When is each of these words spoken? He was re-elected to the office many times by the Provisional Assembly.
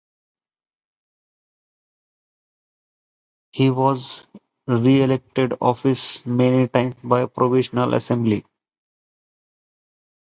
He 3.51 3.69
was 3.69 4.25
re-elected 4.65 5.35
to 5.35 5.47
the 5.55 5.61
office 5.61 6.25
many 6.25 6.67
times 6.69 6.95
by 7.03 7.21
the 7.21 7.27
Provisional 7.27 7.93
Assembly. 7.93 8.43